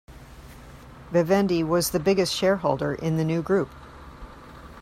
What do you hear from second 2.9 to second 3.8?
in the new group.